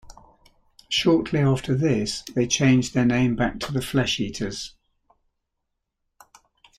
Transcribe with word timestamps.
Shortly 0.89 1.37
after 1.41 1.75
this 1.75 2.23
they 2.33 2.47
changed 2.47 2.95
their 2.95 3.05
name 3.05 3.35
back 3.35 3.59
to 3.59 3.71
The 3.71 3.83
Flesh 3.83 4.19
Eaters. 4.19 4.73